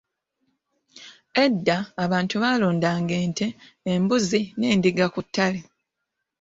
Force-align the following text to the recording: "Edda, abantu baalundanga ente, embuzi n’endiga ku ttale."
"Edda, 1.43 1.75
abantu 2.05 2.35
baalundanga 2.43 3.13
ente, 3.25 3.47
embuzi 3.93 4.41
n’endiga 4.57 5.05
ku 5.13 5.19
ttale." 5.25 5.59